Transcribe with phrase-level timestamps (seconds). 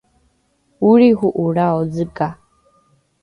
[0.89, 2.29] olriho’olrao zega